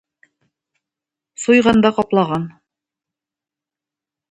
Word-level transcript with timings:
Суйган 1.43 1.85
да 1.87 1.93
каплаган. 1.99 2.49